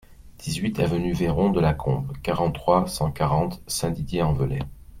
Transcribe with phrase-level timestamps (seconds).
[0.39, 4.61] dix-huit avenue Veron de la Combe, quarante-trois, cent quarante, Saint-Didier-en-Velay